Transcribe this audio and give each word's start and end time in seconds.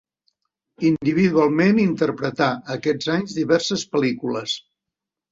Individualment 0.87 1.81
interpretà 1.83 2.47
aquests 2.75 3.09
anys 3.17 3.35
diverses 3.41 3.83
pel·lícules. 3.93 4.55